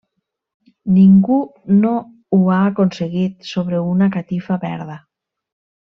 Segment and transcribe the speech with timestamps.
[0.95, 1.37] Ningú
[1.83, 1.91] no
[2.37, 4.99] ho ha aconseguit sobre una catifa verda.